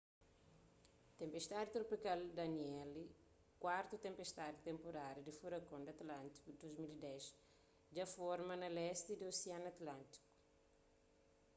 [1.17, 3.03] tenpestadi tropikal danielle
[3.61, 9.25] kuartu tenpestadi di tenporada di furakon di atlántiku di 2010 dja forma na lesti di
[9.33, 10.29] osianu atlántiku